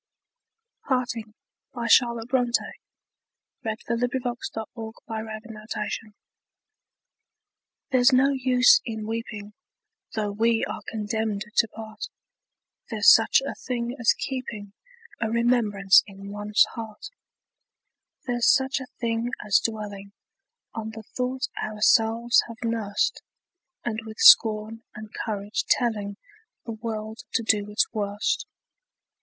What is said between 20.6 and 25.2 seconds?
On the thought ourselves have nursed, And with scorn and